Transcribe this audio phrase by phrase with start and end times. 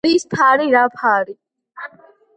[0.07, 1.37] რის ფარი, რა ფარი